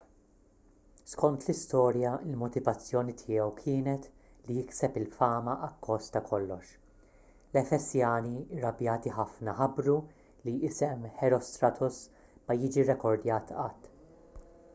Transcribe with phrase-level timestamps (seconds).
[1.09, 4.07] skont l-istorja il-motivazzjoni tiegħu kienet
[4.47, 6.73] li jikseb il-fama akkost ta' kollox
[7.29, 9.99] l-efesjani irrabjati ħafna ħabbru
[10.49, 12.03] li isem herostratus
[12.49, 14.49] ma jiġi rrekordjat qatt